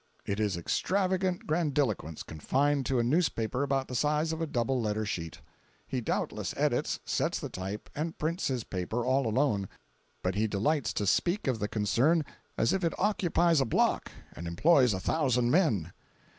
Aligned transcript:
It 0.25 0.39
is 0.39 0.57
extravagant 0.57 1.45
grandiloquence 1.45 2.23
confined 2.23 2.87
to 2.87 2.97
a 2.97 3.03
newspaper 3.03 3.61
about 3.61 3.87
the 3.87 3.93
size 3.93 4.31
of 4.33 4.41
a 4.41 4.47
double 4.47 4.81
letter 4.81 5.05
sheet. 5.05 5.41
He 5.87 6.01
doubtless 6.01 6.55
edits, 6.57 6.99
sets 7.05 7.37
the 7.39 7.49
type, 7.49 7.87
and 7.93 8.17
prints 8.17 8.47
his 8.47 8.63
paper, 8.63 9.05
all 9.05 9.27
alone; 9.27 9.69
but 10.23 10.33
he 10.33 10.47
delights 10.47 10.91
to 10.93 11.05
speak 11.05 11.45
of 11.45 11.59
the 11.59 11.67
concern 11.67 12.25
as 12.57 12.73
if 12.73 12.83
it 12.83 12.97
occupies 12.97 13.61
a 13.61 13.65
block 13.65 14.11
and 14.33 14.47
employs 14.47 14.95
a 14.95 14.99
thousand 14.99 15.51
men. 15.51 15.93